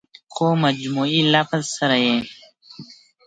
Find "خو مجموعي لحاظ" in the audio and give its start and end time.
0.33-1.65